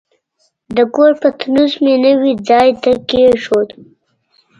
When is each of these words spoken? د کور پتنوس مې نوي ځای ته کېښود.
د 0.75 0.77
کور 0.95 1.11
پتنوس 1.21 1.73
مې 1.83 1.95
نوي 2.05 2.33
ځای 2.49 2.69
ته 2.81 2.91
کېښود. 3.09 3.69